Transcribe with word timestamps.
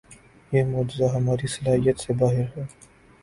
یہ 0.51 0.63
معجزہ 0.63 1.03
ہماری 1.15 1.47
صلاحیت 1.47 1.99
سے 1.99 2.13
باہر 2.13 2.57
ہے۔ 2.57 2.65